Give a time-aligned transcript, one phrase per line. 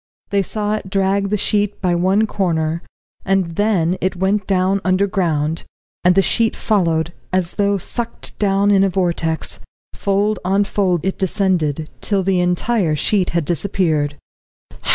[0.31, 2.81] They saw it drag the sheet by one corner,
[3.23, 5.63] and then it went down underground,
[6.03, 9.59] and the sheet followed, as though sucked down in a vortex;
[9.93, 14.17] fold on fold it descended, till the entire sheet had disappeared.